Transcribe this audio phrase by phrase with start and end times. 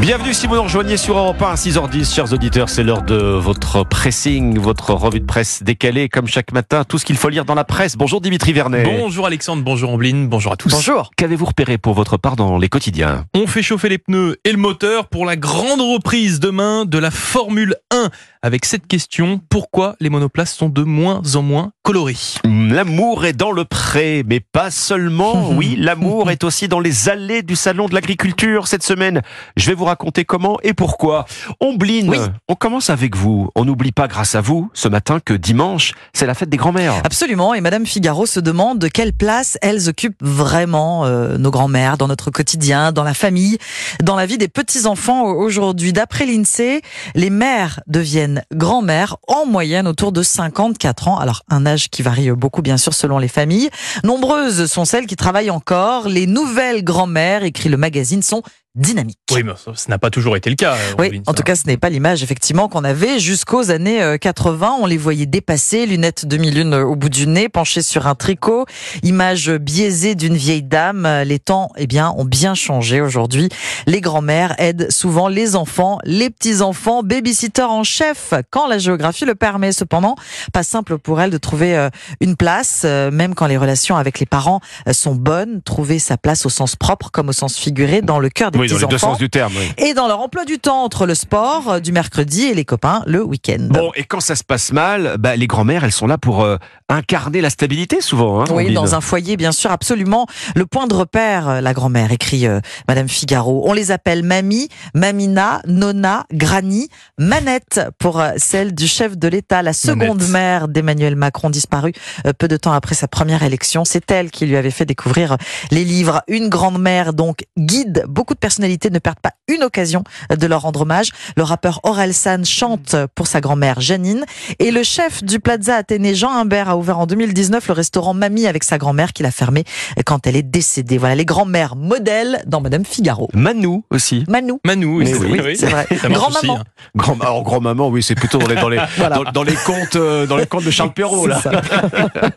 [0.00, 2.70] Bienvenue si vous nous rejoignez sur Europe 1 à 6h10, chers auditeurs.
[2.70, 7.04] C'est l'heure de votre pressing, votre revue de presse décalée, comme chaque matin, tout ce
[7.04, 7.98] qu'il faut lire dans la presse.
[7.98, 8.82] Bonjour Dimitri Vernet.
[8.98, 10.70] Bonjour Alexandre, bonjour Ambline, bonjour à tous.
[10.70, 11.10] Bonjour.
[11.18, 13.26] Qu'avez-vous repéré pour votre part dans les quotidiens?
[13.34, 17.10] On fait chauffer les pneus et le moteur pour la grande reprise demain de la
[17.10, 18.08] Formule 1
[18.42, 22.16] avec cette question pourquoi les monoplaces sont de moins en moins colorées?
[22.44, 25.50] L'amour est dans le pré, mais pas seulement.
[25.60, 29.20] Oui, l'amour est aussi dans les allées du salon de l'agriculture cette semaine.
[29.56, 31.26] Je vais vous raconter comment et pourquoi.
[31.60, 32.18] Ombline, Oui.
[32.48, 33.50] on commence avec vous.
[33.56, 36.94] On n'oublie pas, grâce à vous, ce matin que dimanche, c'est la fête des grands-mères.
[37.04, 37.52] Absolument.
[37.52, 42.08] Et Madame Figaro se demande de quelle place elles occupent vraiment euh, nos grands-mères dans
[42.08, 43.58] notre quotidien, dans la famille,
[44.02, 45.92] dans la vie des petits-enfants aujourd'hui.
[45.92, 46.80] D'après l'INSEE,
[47.14, 51.18] les mères deviennent grand-mères en moyenne autour de 54 ans.
[51.18, 53.70] Alors, un âge qui varie beaucoup, bien sûr, selon les familles.
[54.04, 56.08] Nombreuses sont celles qui travaillent encore.
[56.08, 58.42] Les nouvelles grand-mères, écrit le magazine, sont
[58.74, 59.18] dynamiques.
[59.32, 60.76] Oui, mais ça, n'a pas toujours été le cas.
[60.98, 64.16] Oui, Ambline, en tout cas, ce n'est pas l'image effectivement qu'on avait jusqu'aux années euh,
[64.16, 64.76] 80.
[64.80, 68.66] On les voyait dépasser, lunettes demi-lune euh, au bout du nez, penchées sur un tricot,
[69.02, 71.06] image biaisée d'une vieille dame.
[71.06, 73.48] Euh, Les temps, eh bien, ont bien changé aujourd'hui.
[73.86, 79.34] Les grands-mères aident souvent les enfants, les petits-enfants, babysitter en chef quand la géographie le
[79.34, 79.72] permet.
[79.72, 80.16] Cependant,
[80.52, 81.90] pas simple pour elles de trouver euh,
[82.20, 85.62] une place, euh, même quand les relations avec les parents euh, sont bonnes.
[85.62, 88.68] Trouver sa place au sens propre comme au sens figuré dans le cœur des Oui,
[88.68, 89.52] dans les deux sens du terme.
[89.56, 89.72] oui.
[89.78, 93.02] et dans leur emploi du temps entre le sport euh, du mercredi et les copains
[93.06, 93.68] le week-end.
[93.70, 96.56] Bon, et quand ça se passe mal, bah, les grands-mères, elles sont là pour euh,
[96.90, 98.42] incarner la stabilité souvent.
[98.42, 100.26] Hein, oui, dans un foyer, bien sûr, absolument.
[100.54, 103.62] Le point de repère, euh, la grand-mère, écrit euh, Madame Figaro.
[103.66, 106.88] On les appelle mamie, mamina, nona, granny,
[107.18, 110.28] manette pour euh, celle du chef de l'État, la seconde Manette.
[110.28, 111.92] mère d'Emmanuel Macron, disparue
[112.38, 113.84] peu de temps après sa première élection.
[113.84, 115.36] C'est elle qui lui avait fait découvrir
[115.70, 116.22] les livres.
[116.28, 118.04] Une grande-mère, donc, guide.
[118.08, 120.02] Beaucoup de personnalités ne perdent pas une occasion
[120.36, 121.10] de leur rendre hommage.
[121.36, 124.24] Le rappeur Aurel San chante pour sa grand-mère Janine.
[124.58, 128.48] Et le chef du Plaza Athénée, Jean Humbert, a ouvert en 2019 le restaurant Mamie
[128.48, 129.62] avec sa grand-mère qu'il a fermé
[130.04, 130.98] quand elle est décédée.
[130.98, 133.28] Voilà les grand-mères modèles dans Madame Figaro.
[133.34, 134.24] Manou aussi.
[134.28, 134.58] Manou.
[134.66, 135.86] Manou, oui, c'est- oui, oui, c'est vrai.
[136.08, 136.58] Grand-maman.
[136.58, 136.64] hein.
[136.96, 139.14] Grand, alors, grand-maman, oui, c'est plutôt dans les, dans les, Voilà.
[139.16, 141.40] dans, dans les contes, euh, dans les contes de Charles Perrault, là.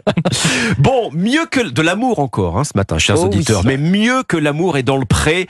[0.78, 3.38] Bon, mieux que de l'amour encore, hein, ce matin, chers Oh oui.
[3.38, 5.47] auditeurs, mais mieux que l'amour est dans le pré,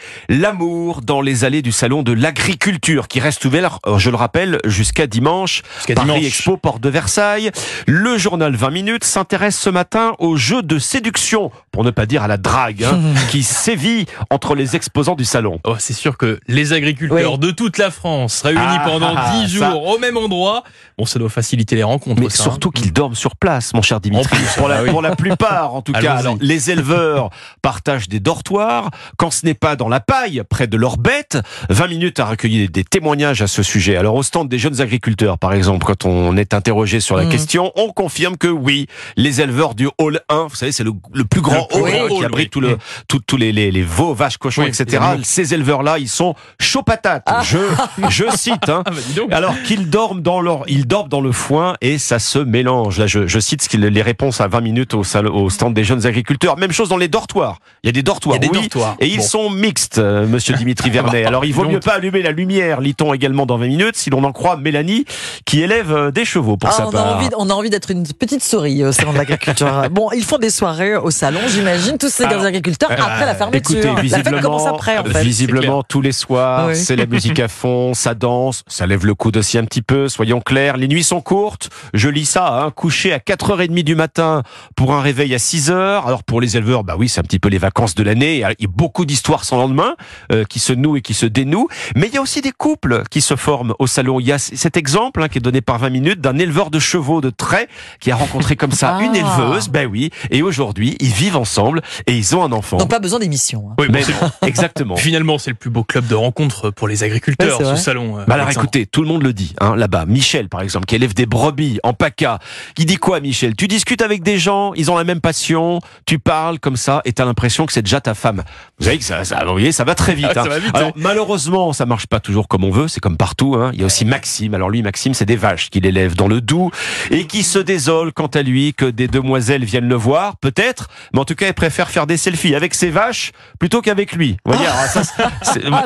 [0.54, 4.60] l'amour dans les allées du salon de l'agriculture, qui reste ouvert, euh, je le rappelle,
[4.66, 5.64] jusqu'à dimanche.
[5.78, 6.26] Jusqu'à Paris dimanche.
[6.26, 7.50] Expo, porte de Versailles.
[7.88, 12.22] Le journal 20 minutes s'intéresse ce matin au jeu de séduction, pour ne pas dire
[12.22, 13.00] à la drague, hein,
[13.32, 15.60] qui sévit entre les exposants du salon.
[15.64, 17.40] Oh, c'est sûr que les agriculteurs Oui.
[17.40, 19.72] de toute la France réunis Ah, pendant ah, 10 ça.
[19.72, 20.64] jours au même endroit,
[21.00, 22.22] bon, ça doit faciliter les rencontres.
[22.22, 22.44] Mais ça, hein.
[22.44, 24.38] surtout qu'ils dorment sur place, mon cher Dimitri.
[24.38, 24.92] Plus, pour, la, ah oui.
[24.92, 26.14] pour la plupart, en tout cas.
[26.14, 27.32] Alors, les éleveurs
[27.64, 28.92] partagent des dortoirs.
[29.18, 31.38] Quand ce n'est pas dans la paille, près de leurs bêtes,
[31.70, 33.96] 20 minutes à recueillir des témoignages à ce sujet.
[33.98, 37.30] Alors, au stand des jeunes agriculteurs, par exemple, quand on est interrogé sur la Mhm.
[37.32, 38.88] question, on confirme que oui,
[39.18, 42.04] les éleveurs du hall 1, vous savez, c'est le, le plus grand Le hall grand
[42.04, 42.50] hein, qui hall, abrite oui.
[42.50, 42.78] tout le,
[43.08, 45.02] tout- tous les, les, les veaux, vaches, cochons, Oui, etc.
[45.24, 47.28] Ces éleveurs-là, ils sont chauds patates.
[47.44, 47.58] Je,
[48.10, 48.84] je cite, hein.
[48.86, 49.36] Ah, bah.
[49.36, 53.00] Alors qu'ils dorment dans leur, ils dorment dans le foin et ça se mélange.
[53.00, 55.04] Là, je, je cite les réponses à 20 minutes au,
[55.50, 56.58] stand des jeunes agriculteurs.
[56.58, 57.60] Même chose dans les dortoirs.
[57.84, 58.96] Il y a des dortoirs, Il y a des oui, dortoirs.
[59.00, 59.24] et ils Bon.
[59.24, 61.26] sont mixtes, euh, Monsieur Dimitri Vernet.
[61.28, 64.24] Alors, il vaut mieux pas allumer la lumière, lit-on également dans 20 minutes, si l'on
[64.24, 65.06] en croit Mélanie,
[65.46, 67.18] qui élève euh, des chevaux pour Ah, sa on, a part.
[67.18, 69.84] envie, on a envie d'être une petite souris au salon de l'agriculture.
[69.92, 73.72] bon, ils font des soirées au salon, j'imagine, tous ces Alors, agriculteurs, après la fermeture.
[73.78, 75.22] Écoutez, la fête visiblement, commence après, en fait.
[75.24, 76.76] visiblement tous les soirs, Oui.
[76.76, 80.10] c'est la musique à fond, ça danse, ça lève le coude aussi un petit peu,
[80.10, 80.78] soyons clairs.
[80.78, 84.42] Les nuits sont courtes, je lis ça, hein, coucher à 4h30 du matin
[84.76, 85.72] pour un réveil à 6h.
[86.06, 88.36] Alors pour les éleveurs, bah oui, c'est un petit peu les vacances de l'année.
[88.36, 89.96] Il y a beaucoup d'histoires sans lendemain
[90.32, 91.68] euh, qui se nouent et qui se dénouent.
[91.96, 94.20] Mais il y a aussi des couples qui se forment au salon.
[94.20, 96.80] Il y a cet exemple hein, qui est donné par 20 minutes d'un éleveur de
[96.80, 97.68] chevaux de trait
[98.00, 99.02] qui a rencontré comme ça Ah.
[99.04, 99.70] une éleveuse.
[99.70, 100.12] Ben oui.
[100.30, 102.78] Et aujourd'hui, ils vivent ensemble et ils ont un enfant.
[102.78, 103.70] Donc pas besoin d'émission.
[103.72, 103.76] hein.
[103.80, 104.96] Oui, bon, Mais non, exactement.
[104.98, 108.20] Finalement, c'est le plus beau club de rencontres pour les agriculteurs, Ouais, ce salon.
[108.20, 110.06] euh, Bah alors écoutez, tout le monde le dit, hein, là-bas.
[110.06, 112.40] Michel, par exemple, qui élève des brebis en PACA,
[112.76, 113.56] qui dit quoi, Michel?
[113.56, 117.14] Tu discutes avec des gens, ils ont la même passion, tu parles comme ça, et
[117.14, 118.44] t'as l'impression que c'est déjà ta femme.
[118.80, 120.28] Vous savez que ça, ça, vous voyez, ça va très vite.
[120.30, 120.48] Ah, ça hein.
[120.50, 120.94] va vite, alors ouais.
[120.98, 123.56] malheureusement, ça marche pas toujours comme on veut, c'est comme partout.
[123.56, 123.72] Hein.
[123.74, 124.54] Il y a aussi Maxime.
[124.54, 126.72] Alors lui, Maxime, c'est des vaches qu'il élève dans le Doubs
[127.12, 131.20] et qui se désole quand à lui que des demoiselles viennent le voir, peut-être, mais
[131.20, 134.38] en tout cas, il préfère faire des selfies avec ses vaches plutôt qu'avec lui.
[134.46, 135.04] Vous voyez, alors ça,
[135.42, 135.86] c'est Ah,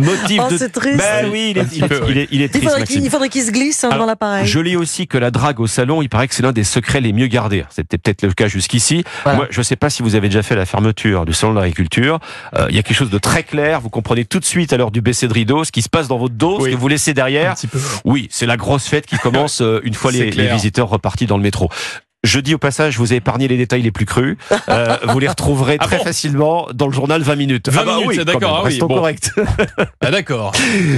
[0.00, 0.56] motif Oh, de.
[0.58, 0.98] c'est triste.
[0.98, 2.96] Ben oui, il est, il est- il est- il est Il triste, faudrait Maxime.
[2.96, 4.46] qu'il il faudrait qu'il se glisse hein, Alors, dans l'appareil.
[4.46, 7.00] Je lis aussi que la drague au salon, il paraît que c'est l'un des secrets
[7.00, 7.64] les mieux gardés.
[7.70, 9.04] C'était peut-être le cas jusqu'ici.
[9.24, 9.36] Voilà.
[9.38, 11.58] Moi, je ne sais pas si vous avez déjà fait la fermeture du salon de
[11.58, 12.18] l'agriculture.
[12.56, 13.65] Euh, il y a quelque chose de très clair.
[13.74, 16.08] Vous comprenez tout de suite à l'heure du baisser de rideau ce qui se passe
[16.08, 17.54] dans votre dos, ce que vous laissez derrière.
[18.04, 21.42] Oui, c'est la grosse fête qui commence euh, une fois les, visiteurs repartis dans le
[21.42, 21.68] métro.
[22.26, 24.36] Je dis au passage, je vous ai épargné les détails les plus crus.
[24.68, 27.68] Euh, vous les retrouverez Ah très bon facilement dans le journal 20 minutes.
[27.68, 28.96] 20 Ah bah minutes, oui, c'est d'accord, ah oui, restons bon.
[28.96, 29.30] corrects.
[30.04, 30.52] Ah d'accord.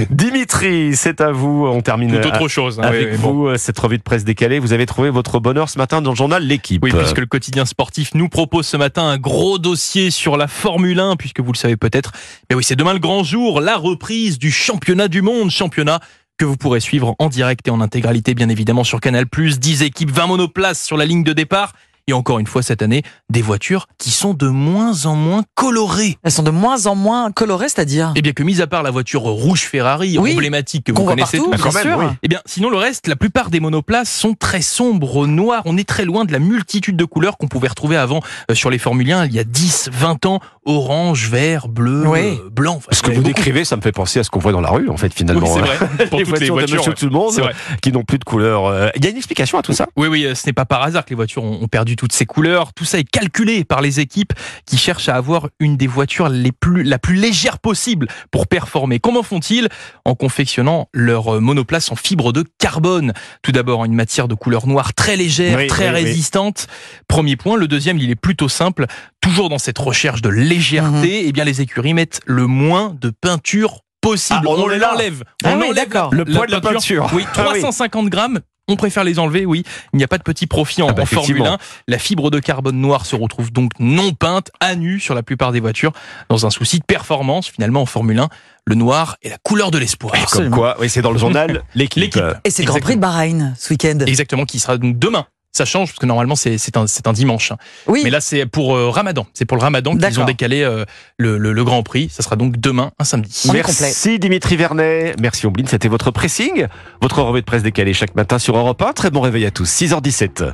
[0.09, 1.67] Dimitri, c'est à vous.
[1.67, 2.79] On termine Tout autre chose.
[2.79, 3.31] hein, avec oui, oui, bon.
[3.51, 4.59] vous cette revue de presse décalée.
[4.59, 6.83] Vous avez trouvé votre bonheur ce matin dans le journal L'équipe.
[6.83, 10.99] Oui, puisque le quotidien sportif nous propose ce matin un gros dossier sur la Formule
[10.99, 12.11] 1, puisque vous le savez peut-être.
[12.49, 15.99] Mais oui, c'est demain le grand jour, la reprise du championnat du monde, championnat
[16.39, 19.25] que vous pourrez suivre en direct et en intégralité, bien évidemment, sur Canal+.
[19.25, 21.73] 10 équipes, 20 monoplaces sur la ligne de départ.
[22.07, 26.17] Et encore une fois cette année, des voitures qui sont de moins en moins colorées.
[26.23, 28.89] Elles sont de moins en moins colorées, c'est-à-dire Eh bien que mis à part la
[28.89, 31.97] voiture rouge Ferrari, Oui, emblématique que vous connaissez partout, tous, bien sûr.
[31.99, 32.05] oui.
[32.23, 35.61] eh bien, sinon le reste, la plupart des monoplaces sont très sombres, noirs.
[35.65, 38.71] On est très loin de la multitude de couleurs qu'on pouvait retrouver avant euh, sur
[38.71, 40.39] les Formule 1 il y a 10, 20 ans.
[40.69, 42.19] Orange, vert, bleu, Oui.
[42.19, 42.75] euh, blanc.
[42.75, 43.27] Enfin, Ce que vous beaucoup.
[43.33, 45.13] décrivez, ça me fait penser à ce qu'on voit dans la rue, en fait, Oui,
[45.15, 45.47] finalement.
[45.47, 46.07] c'est vrai.
[46.09, 46.75] Pour les toutes les voitures de voitures.
[46.77, 46.95] Monsieur ouais.
[46.95, 47.53] Tout le Monde, C'est vrai.
[47.81, 48.65] qui n'ont plus de couleur.
[48.67, 49.87] Euh, Il y a une explication à tout ça?
[49.97, 52.27] Oui, oui, euh, ce n'est pas par hasard que les voitures ont perdu toutes ces
[52.27, 52.71] couleurs.
[52.75, 54.33] Tout ça est calculé par les équipes
[54.67, 58.99] qui cherchent à avoir une des voitures les plus, la plus légère possible pour performer.
[58.99, 59.69] Comment font-ils?
[60.05, 63.13] En confectionnant leur monoplace en fibre de carbone.
[63.41, 66.03] Tout d'abord, une matière de couleur noire très légère, Oui, très oui, oui.
[66.03, 66.67] résistante.
[67.07, 67.57] Premier point.
[67.57, 68.85] Le deuxième, il est plutôt simple.
[69.21, 73.79] Toujours dans cette recherche de légèreté, eh bien, les écuries mettent le moins de peinture
[74.01, 74.39] possible.
[74.47, 75.23] Ah, on l'enlève.
[75.43, 76.13] Ah on oui, enlève d'accord.
[76.13, 77.09] Le poids de la peinture.
[77.13, 77.59] Oui, Ah oui.
[77.59, 78.39] 350 grammes.
[78.71, 79.63] On préfère les enlever, oui.
[79.93, 81.55] Il n'y a pas de petit profit en, Ah bah, en Formule effectivement.
[81.55, 81.57] 1.
[81.87, 85.51] La fibre de carbone noire se retrouve donc non peinte, à nu sur la plupart
[85.51, 85.91] des voitures,
[86.29, 87.49] dans un souci de performance.
[87.49, 88.29] Finalement, en Formule 1,
[88.65, 90.13] le noir est la couleur de l'espoir.
[90.31, 92.01] Comme quoi, oui, c'est dans le journal L'équipe.
[92.03, 92.23] L'équipe.
[92.45, 92.79] Et c'est le Grand.
[92.79, 93.97] Prix de Bahreïn ce week-end.
[94.05, 95.25] Exactement, qui sera donc demain.
[95.51, 97.51] Ça change parce que normalement c'est c'est un c'est un dimanche.
[97.51, 97.57] hein.
[97.87, 99.25] Oui, Mais là c'est pour euh, Ramadan.
[99.33, 100.85] C'est pour le Ramadan qu'ils ont décalé euh,
[101.17, 102.09] le, le, le Grand Prix.
[102.11, 103.49] Ça sera donc demain, un samedi.
[103.51, 105.15] Merci Dimitri Vernet.
[105.19, 105.65] Merci Omblin.
[105.67, 106.67] C'était votre pressing.
[107.01, 108.93] Votre revue de presse décalée chaque matin sur Europe 1.
[108.93, 109.67] Très bon réveil à tous.
[109.69, 110.53] 6h17.